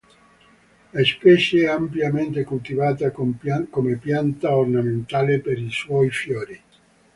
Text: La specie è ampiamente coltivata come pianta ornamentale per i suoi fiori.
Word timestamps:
La 0.93 1.03
specie 1.05 1.59
è 1.59 1.67
ampiamente 1.67 2.43
coltivata 2.43 3.11
come 3.11 3.97
pianta 4.01 4.55
ornamentale 4.55 5.39
per 5.41 5.59
i 5.59 5.69
suoi 5.69 6.09
fiori. 6.09 6.59